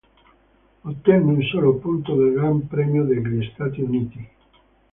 Ottenne 0.81 1.31
un 1.33 1.41
solo 1.43 1.75
punto 1.77 2.15
nel 2.15 2.33
Gran 2.33 2.65
Premio 2.65 3.03
degli 3.03 3.47
Stati 3.53 3.81
Uniti-Est. 3.81 4.55